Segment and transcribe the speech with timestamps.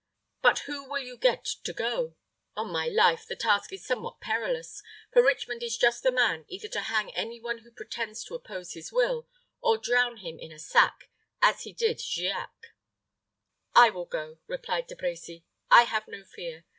[0.41, 2.15] But who will you get to go?
[2.55, 4.81] On my life, the task is somewhat perilous;
[5.13, 8.73] for Richmond is just the man either to hang any one who pretends to oppose
[8.73, 9.27] his will,
[9.61, 12.73] or drown him in a sack, as he did Giac."
[13.75, 15.43] "I will go," replied De Brecy.
[15.69, 16.65] "I have no fear.